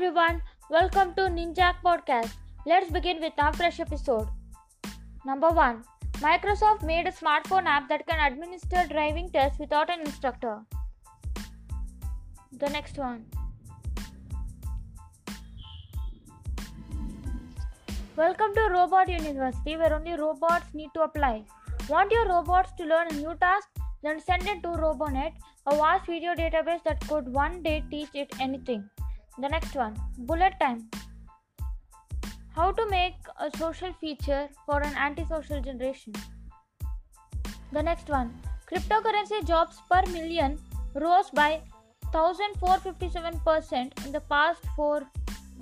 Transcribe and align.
everyone, 0.00 0.40
welcome 0.70 1.12
to 1.12 1.24
Ninjak 1.28 1.74
Podcast. 1.84 2.32
Let's 2.64 2.90
begin 2.90 3.20
with 3.20 3.34
our 3.36 3.52
fresh 3.52 3.80
episode. 3.80 4.28
Number 5.26 5.50
1 5.50 5.84
Microsoft 6.22 6.82
made 6.82 7.06
a 7.06 7.12
smartphone 7.12 7.66
app 7.66 7.86
that 7.90 8.06
can 8.06 8.32
administer 8.32 8.86
driving 8.88 9.28
tests 9.28 9.58
without 9.58 9.90
an 9.90 10.00
instructor. 10.00 10.60
The 12.52 12.70
next 12.70 12.96
one. 12.96 13.26
Welcome 18.16 18.54
to 18.54 18.70
Robot 18.70 19.10
University 19.10 19.76
where 19.76 19.92
only 19.92 20.14
robots 20.14 20.72
need 20.72 20.88
to 20.94 21.02
apply. 21.02 21.44
Want 21.90 22.10
your 22.10 22.26
robots 22.26 22.72
to 22.78 22.86
learn 22.86 23.08
a 23.10 23.16
new 23.16 23.34
task? 23.38 23.68
Then 24.02 24.18
send 24.18 24.48
it 24.48 24.62
to 24.62 24.68
Robonet, 24.68 25.34
a 25.66 25.76
vast 25.76 26.06
video 26.06 26.34
database 26.34 26.82
that 26.84 27.06
could 27.06 27.30
one 27.30 27.62
day 27.62 27.84
teach 27.90 28.08
it 28.14 28.32
anything. 28.40 28.88
The 29.42 29.48
next 29.48 29.74
one 29.74 29.96
Bullet 30.18 30.54
Time. 30.60 30.90
How 32.54 32.72
to 32.72 32.86
make 32.90 33.14
a 33.38 33.50
social 33.56 33.92
feature 33.94 34.48
for 34.66 34.82
an 34.82 34.94
antisocial 34.94 35.62
generation. 35.62 36.12
The 37.72 37.82
next 37.82 38.10
one 38.10 38.34
Cryptocurrency 38.70 39.46
jobs 39.46 39.78
per 39.90 40.02
million 40.12 40.58
rose 40.94 41.30
by 41.30 41.62
1457% 42.12 44.04
in 44.04 44.12
the 44.12 44.20
past 44.20 44.62
4 44.76 45.02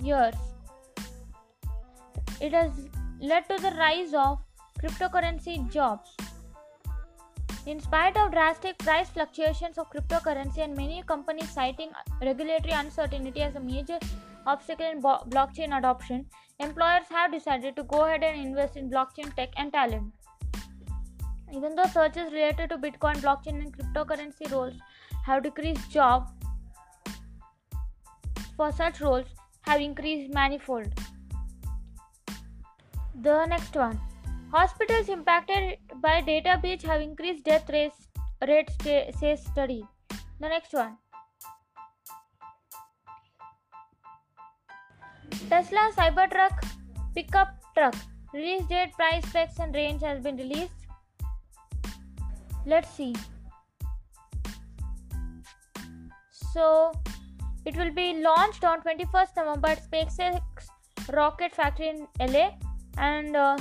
years. 0.01 0.35
It 2.41 2.53
has 2.53 2.71
led 3.21 3.47
to 3.49 3.57
the 3.61 3.71
rise 3.77 4.13
of 4.13 4.39
cryptocurrency 4.81 5.71
jobs. 5.71 6.15
In 7.69 7.79
spite 7.79 8.17
of 8.17 8.31
drastic 8.31 8.79
price 8.79 9.09
fluctuations 9.11 9.77
of 9.77 9.91
cryptocurrency 9.91 10.57
and 10.57 10.75
many 10.75 11.03
companies 11.03 11.51
citing 11.51 11.91
regulatory 12.19 12.73
uncertainty 12.73 13.43
as 13.43 13.55
a 13.55 13.59
major 13.59 13.99
obstacle 14.47 14.89
in 14.89 15.01
bo- 15.01 15.23
blockchain 15.27 15.77
adoption, 15.77 16.25
employers 16.59 17.05
have 17.11 17.31
decided 17.31 17.75
to 17.75 17.83
go 17.83 18.05
ahead 18.05 18.23
and 18.23 18.41
invest 18.43 18.75
in 18.75 18.89
blockchain 18.89 19.35
tech 19.35 19.49
and 19.55 19.71
talent. 19.71 20.11
Even 21.53 21.75
though 21.75 21.85
searches 21.93 22.33
related 22.33 22.71
to 22.71 22.79
Bitcoin, 22.79 23.17
blockchain, 23.17 23.61
and 23.61 23.77
cryptocurrency 23.77 24.51
roles 24.51 24.73
have 25.27 25.43
decreased, 25.43 25.91
jobs 25.91 26.31
for 28.57 28.71
such 28.71 28.99
roles 28.99 29.27
have 29.61 29.79
increased 29.79 30.33
manifold. 30.33 30.91
The 33.21 33.45
next 33.45 33.75
one. 33.75 34.01
Hospitals 34.51 35.09
impacted 35.09 35.77
by 36.01 36.21
data 36.21 36.57
breach 36.59 36.81
have 36.81 37.01
increased 37.01 37.43
death 37.45 37.69
rates, 37.69 38.07
rates 38.47 38.73
says 39.19 39.45
study. 39.45 39.85
The 40.39 40.49
next 40.49 40.73
one. 40.73 40.97
Tesla 45.49 45.91
Cybertruck 45.95 46.65
pickup 47.13 47.49
truck 47.77 47.93
release 48.33 48.65
date, 48.65 48.91
price, 48.93 49.23
specs, 49.27 49.59
and 49.59 49.75
range 49.75 50.01
has 50.01 50.19
been 50.19 50.37
released. 50.37 50.87
Let's 52.65 52.89
see. 52.89 53.15
So 56.31 56.91
it 57.65 57.75
will 57.75 57.93
be 57.93 58.23
launched 58.23 58.63
on 58.63 58.81
21st 58.81 59.35
November 59.37 59.67
at 59.67 59.91
SpaceX 59.91 60.41
Rocket 61.13 61.53
Factory 61.53 61.89
in 61.89 62.07
LA 62.19 62.49
and. 62.97 63.35
Uh, 63.35 63.57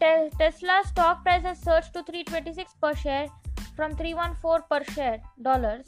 Te- 0.00 0.30
Tesla 0.38 0.82
stock 0.84 1.22
price 1.24 1.42
has 1.42 1.58
surged 1.58 1.92
to 1.94 2.02
326 2.02 2.74
per 2.82 2.94
share 2.94 3.28
from 3.74 3.96
314 3.96 4.66
per 4.70 4.84
share 4.92 5.20
dollars. 5.42 5.86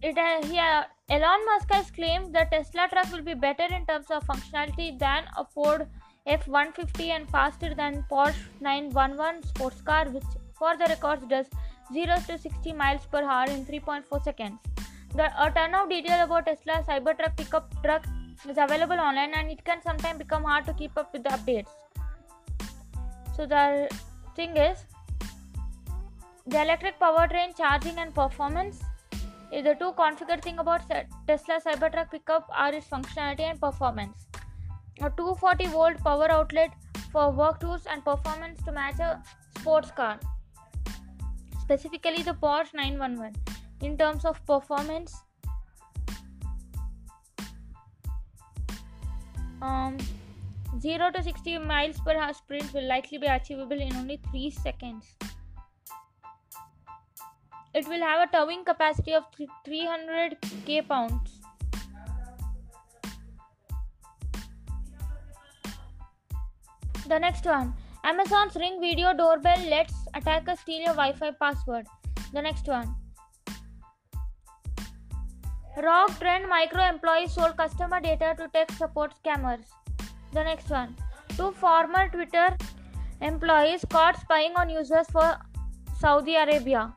It 0.00 0.16
uh, 0.16 0.46
yeah, 0.46 0.84
Elon 1.10 1.44
Musk 1.46 1.72
has 1.72 1.90
claimed 1.90 2.34
the 2.34 2.46
Tesla 2.50 2.86
truck 2.88 3.10
will 3.12 3.22
be 3.22 3.34
better 3.34 3.66
in 3.74 3.84
terms 3.86 4.10
of 4.10 4.24
functionality 4.26 4.98
than 4.98 5.24
a 5.36 5.44
Ford 5.44 5.88
F150 6.28 7.08
and 7.08 7.28
faster 7.28 7.74
than 7.74 8.04
Porsche 8.10 8.36
911 8.60 9.42
sports 9.42 9.80
car, 9.82 10.08
which 10.10 10.24
for 10.58 10.76
the 10.76 10.84
records 10.84 11.26
does 11.26 11.46
0 11.92 12.16
to 12.28 12.38
60 12.38 12.72
miles 12.72 13.06
per 13.06 13.22
hour 13.22 13.46
in 13.48 13.64
3.4 13.64 14.22
seconds. 14.22 14.77
The, 15.14 15.26
a 15.42 15.50
ton 15.50 15.74
of 15.74 15.88
detail 15.88 16.24
about 16.24 16.46
Tesla 16.46 16.84
Cybertruck 16.86 17.36
pickup 17.36 17.82
truck 17.82 18.06
is 18.48 18.58
available 18.58 19.00
online 19.00 19.32
and 19.34 19.50
it 19.50 19.64
can 19.64 19.82
sometimes 19.82 20.18
become 20.18 20.44
hard 20.44 20.66
to 20.66 20.74
keep 20.74 20.96
up 20.96 21.12
with 21.12 21.24
the 21.24 21.30
updates. 21.30 21.70
So 23.34 23.46
the 23.46 23.88
thing 24.36 24.56
is 24.56 24.84
the 26.46 26.60
electric 26.62 27.00
powertrain 27.00 27.56
charging 27.56 27.98
and 27.98 28.14
performance 28.14 28.82
is 29.52 29.64
the 29.64 29.74
two 29.74 29.92
configured 29.92 30.42
thing 30.42 30.58
about 30.58 30.82
Tesla 31.26 31.60
Cybertruck 31.64 32.10
pickup 32.10 32.48
are 32.54 32.72
its 32.72 32.86
functionality 32.86 33.40
and 33.40 33.60
performance. 33.60 34.26
A 35.00 35.10
240 35.10 35.66
volt 35.68 35.98
power 36.04 36.30
outlet 36.30 36.70
for 37.12 37.30
work 37.30 37.60
tools 37.60 37.86
and 37.90 38.04
performance 38.04 38.62
to 38.64 38.72
match 38.72 38.98
a 38.98 39.22
sports 39.58 39.90
car, 39.90 40.18
specifically 41.62 42.22
the 42.22 42.34
Porsche 42.34 42.74
911 42.74 43.57
in 43.80 43.96
terms 43.96 44.24
of 44.24 44.44
performance 44.46 45.14
um, 49.62 49.96
0 50.80 51.10
to 51.12 51.22
60 51.22 51.58
miles 51.58 51.98
per 52.00 52.16
hour 52.16 52.32
sprint 52.32 52.72
will 52.72 52.86
likely 52.86 53.18
be 53.18 53.26
achievable 53.26 53.80
in 53.80 53.94
only 53.96 54.20
3 54.30 54.50
seconds. 54.50 55.14
It 57.74 57.86
will 57.86 58.00
have 58.00 58.28
a 58.28 58.32
towing 58.32 58.64
capacity 58.64 59.14
of 59.14 59.24
300 59.64 60.36
k 60.66 60.82
pounds. 60.82 61.40
The 67.06 67.18
next 67.18 67.44
one 67.44 67.74
amazon's 68.04 68.54
ring 68.56 68.80
video 68.80 69.12
doorbell 69.12 69.60
lets 69.68 69.94
attackers 70.14 70.60
steal 70.60 70.80
your 70.80 70.94
wi-fi 70.94 71.30
password. 71.32 71.86
The 72.32 72.42
next 72.42 72.66
one 72.66 72.94
Rock 75.82 76.18
Trend 76.18 76.48
micro 76.48 76.82
employees 76.82 77.32
sold 77.32 77.56
customer 77.56 78.00
data 78.00 78.34
to 78.36 78.48
tech 78.48 78.70
support 78.72 79.12
scammers. 79.22 79.66
The 80.32 80.42
next 80.42 80.70
one. 80.70 80.96
Two 81.36 81.52
former 81.52 82.08
Twitter 82.08 82.56
employees 83.20 83.84
caught 83.88 84.20
spying 84.20 84.54
on 84.56 84.68
users 84.68 85.06
for 85.10 85.36
Saudi 86.00 86.34
Arabia. 86.34 86.94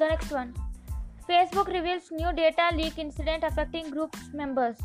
The 0.00 0.08
next 0.08 0.32
one. 0.32 0.52
Facebook 1.28 1.68
reveals 1.68 2.10
new 2.10 2.32
data 2.32 2.70
leak 2.74 2.98
incident 2.98 3.44
affecting 3.44 3.90
group's 3.90 4.32
members. 4.32 4.76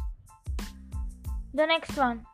The 1.56 1.66
next 1.66 1.98
one. 1.98 2.26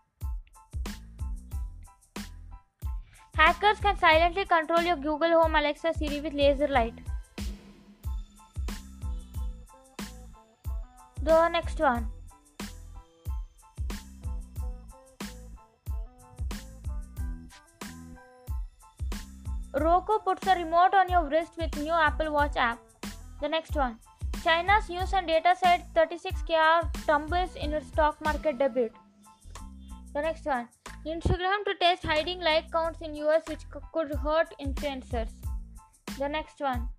Hackers 3.36 3.80
can 3.80 3.98
silently 3.98 4.44
control 4.44 4.82
your 4.82 4.98
Google 4.98 5.42
Home 5.42 5.56
Alexa 5.56 5.94
Siri 5.94 6.20
with 6.20 6.34
laser 6.34 6.68
light. 6.68 6.96
The 11.30 11.48
next 11.48 11.80
one. 11.80 12.08
Roku 19.76 20.18
puts 20.26 20.48
a 20.48 20.56
remote 20.56 20.96
on 20.96 21.08
your 21.08 21.30
wrist 21.30 21.52
with 21.56 21.78
new 21.78 21.92
Apple 21.92 22.34
Watch 22.34 22.58
app. 22.58 22.80
The 23.42 23.48
next 23.48 23.76
one. 23.76 24.00
China's 24.44 24.90
news 24.90 25.14
and 25.14 25.28
data 25.28 25.56
said 25.64 25.86
36kr 25.96 26.92
tumbles 27.06 27.56
in 27.56 27.74
its 27.74 27.86
stock 27.90 28.20
market 28.26 28.58
debut. 28.58 28.90
The 30.16 30.24
next 30.24 30.48
one. 30.48 30.68
Instagram 31.06 31.64
to 31.66 31.76
test 31.80 32.04
hiding 32.04 32.40
like 32.40 32.72
counts 32.72 33.02
in 33.02 33.14
US 33.14 33.44
which 33.48 33.70
could 33.94 34.16
hurt 34.16 34.56
influencers. 34.60 35.30
The 36.18 36.28
next 36.28 36.60
one. 36.60 36.90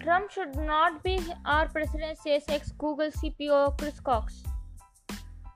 Trump 0.00 0.30
should 0.30 0.54
not 0.56 1.02
be 1.02 1.18
our 1.44 1.68
president, 1.68 2.18
says 2.18 2.44
ex 2.48 2.72
Google 2.72 3.10
CPO 3.10 3.78
Chris 3.78 4.00
Cox. 4.00 4.42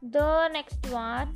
The 0.03 0.49
next 0.49 0.85
one 0.91 1.35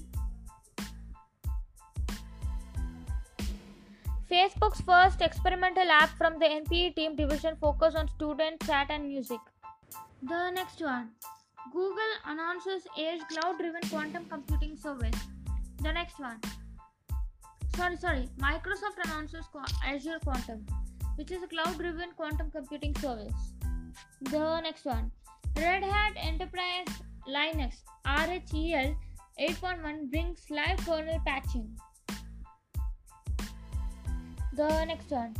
Facebook's 4.30 4.80
first 4.80 5.20
experimental 5.20 5.88
app 5.88 6.10
from 6.18 6.38
the 6.40 6.46
NPE 6.46 6.96
team 6.96 7.14
division 7.14 7.56
focus 7.60 7.94
on 7.94 8.08
student 8.08 8.60
chat 8.66 8.88
and 8.90 9.06
music. 9.06 9.38
The 10.22 10.50
next 10.50 10.80
one 10.80 11.10
Google 11.72 12.12
announces 12.26 12.86
Edge 12.98 13.20
cloud 13.28 13.58
driven 13.58 13.82
quantum 13.88 14.24
computing 14.28 14.76
service. 14.76 15.20
The 15.82 15.92
next 15.92 16.18
one 16.18 16.40
Sorry, 17.76 17.96
sorry, 17.96 18.28
Microsoft 18.38 19.04
announces 19.04 19.44
Azure 19.84 20.18
Quantum 20.24 20.66
which 21.16 21.30
is 21.30 21.42
a 21.42 21.48
cloud 21.48 21.76
driven 21.78 22.10
quantum 22.16 22.50
computing 22.50 22.94
service. 22.96 23.52
The 24.22 24.60
next 24.60 24.84
one 24.84 25.10
Red 25.56 25.82
Hat 25.82 26.12
Enterprise 26.16 26.86
Linux 27.28 27.76
RHEL 28.06 28.96
8.1 29.40 30.10
brings 30.10 30.44
live 30.50 30.78
kernel 30.86 31.20
patching. 31.26 31.76
The 34.54 34.84
next 34.84 35.10
one. 35.10 35.34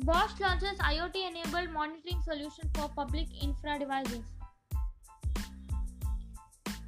Bosch 0.00 0.38
launches 0.40 0.78
IoT 0.78 1.16
enabled 1.28 1.72
monitoring 1.72 2.20
solution 2.22 2.70
for 2.74 2.88
public 2.88 3.26
infra 3.42 3.78
devices. 3.78 4.22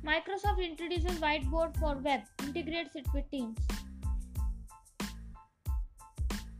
Microsoft 0.04 0.64
introduces 0.64 1.18
whiteboard 1.20 1.76
for 1.78 1.96
web, 1.96 2.22
integrates 2.42 2.96
it 2.96 3.06
with 3.14 3.28
Teams. 3.30 3.58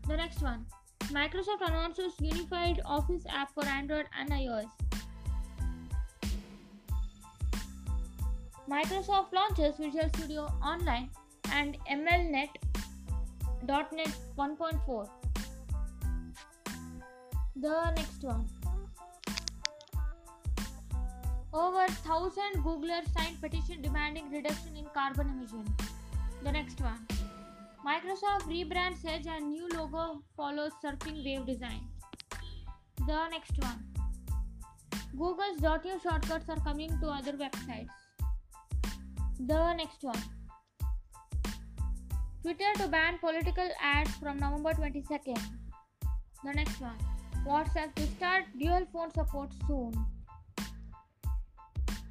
The 0.08 0.17
next 0.17 0.43
one. 0.43 0.67
Microsoft 1.10 1.66
announces 1.66 2.12
unified 2.20 2.81
Office 2.84 3.25
app 3.28 3.52
for 3.54 3.64
Android 3.64 4.06
and 4.19 4.31
iOS. 4.31 4.70
Microsoft 8.70 9.32
launches 9.32 9.76
Visual 9.76 10.08
Studio 10.14 10.52
Online 10.62 11.10
and 11.52 11.76
ML.NET 11.90 12.49
.NET 13.66 14.12
1.4. 14.38 15.08
The 17.56 17.90
next 17.96 18.25
one. 18.25 18.49
Over 21.52 21.84
1000 22.04 22.64
Googlers 22.64 23.12
signed 23.12 23.40
petition 23.40 23.82
demanding 23.82 24.31
reduction 24.31 24.75
in 24.76 24.87
carbon 24.94 25.28
emission. 25.28 25.64
The 26.43 26.50
next 26.50 26.81
one. 26.81 27.06
Microsoft 27.84 28.46
rebrands 28.46 29.05
Edge 29.05 29.26
and 29.26 29.50
new 29.50 29.69
logo 29.70 30.23
follows 30.37 30.70
surfing 30.84 31.25
wave 31.25 31.44
design. 31.44 31.81
The 33.08 33.29
next 33.29 33.58
one. 33.58 33.84
Google's 35.19 35.61
.new 35.84 35.99
shortcuts 36.00 36.49
are 36.49 36.61
coming 36.61 36.96
to 37.00 37.08
other 37.08 37.32
websites. 37.32 37.88
The 39.40 39.75
next 39.75 40.05
one. 40.05 40.23
Twitter 42.43 42.73
to 42.76 42.87
ban 42.87 43.19
political 43.19 43.69
ads 43.81 44.14
from 44.14 44.38
November 44.38 44.75
22nd. 44.75 45.40
The 46.44 46.52
next 46.52 46.81
one. 46.81 46.99
WhatsApp 47.44 47.96
to 47.96 48.06
start 48.06 48.44
dual 48.61 48.87
phone 48.93 49.11
support 49.12 49.50
soon. 49.67 49.93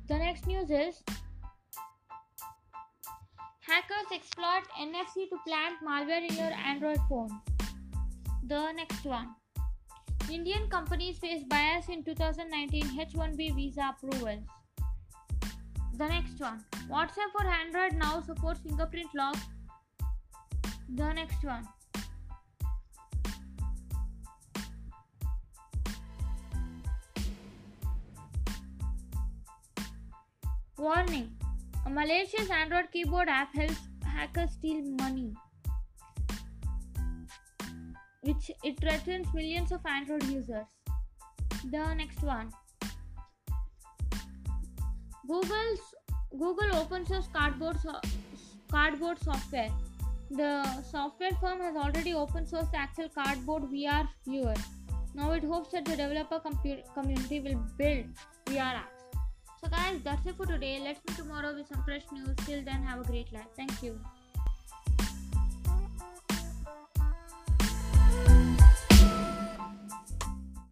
The 0.09 0.17
next 0.17 0.47
news 0.47 0.69
is 0.69 1.01
Hackers 3.71 4.11
exploit 4.13 4.63
NFC 4.77 5.29
to 5.29 5.37
plant 5.47 5.77
malware 5.81 6.29
in 6.29 6.35
your 6.35 6.51
Android 6.71 6.99
phone. 7.07 7.29
The 8.43 8.73
next 8.73 9.05
one. 9.05 9.29
Indian 10.29 10.67
companies 10.69 11.19
face 11.19 11.43
bias 11.47 11.87
in 11.87 12.03
2019 12.03 12.83
H1B 12.83 13.55
visa 13.55 13.93
approvals. 13.93 14.43
The 15.97 16.05
next 16.05 16.37
one. 16.41 16.65
WhatsApp 16.89 17.31
for 17.31 17.47
Android 17.47 17.93
now 17.93 18.19
supports 18.19 18.59
fingerprint 18.59 19.07
lock 19.15 19.37
the 20.89 21.13
next 21.13 21.41
one. 21.41 21.65
Warning 30.77 31.40
A 31.85 31.89
malicious 31.89 32.49
Android 32.49 32.91
keyboard 32.91 33.29
app 33.29 33.53
helps 33.55 33.79
hackers 34.03 34.51
steal 34.51 34.81
money, 34.99 35.33
which 38.21 38.51
it 38.63 38.79
threatens 38.79 39.27
millions 39.33 39.71
of 39.71 39.85
Android 39.85 40.23
users. 40.23 40.65
The 41.65 41.93
next 41.93 42.21
one. 42.23 42.51
Google's 45.27 45.79
Google 46.31 46.75
open 46.75 47.05
source 47.05 47.27
cardboard 47.33 47.79
so- 47.79 48.01
cardboard 48.69 49.19
software 49.19 49.71
the 50.31 50.81
software 50.83 51.31
firm 51.41 51.59
has 51.59 51.75
already 51.75 52.13
open 52.13 52.45
sourced 52.45 52.71
the 52.71 52.77
actual 52.77 53.09
cardboard 53.09 53.63
VR 53.63 54.07
viewer. 54.25 54.53
Now 55.13 55.31
it 55.31 55.43
hopes 55.43 55.71
that 55.73 55.83
the 55.83 55.97
developer 55.97 56.39
compu- 56.39 56.83
community 56.93 57.41
will 57.41 57.59
build 57.77 58.05
VR 58.45 58.75
apps. 58.75 59.00
So 59.63 59.69
guys, 59.69 60.01
that's 60.03 60.25
it 60.25 60.35
for 60.35 60.47
today. 60.47 60.79
Let's 60.83 60.99
meet 61.07 61.17
tomorrow 61.17 61.53
with 61.53 61.67
some 61.67 61.83
fresh 61.83 62.01
news. 62.11 62.35
Till 62.45 62.63
then, 62.63 62.81
have 62.83 63.01
a 63.01 63.03
great 63.03 63.31
life. 63.31 63.51
Thank 63.55 63.83
you. 63.83 63.99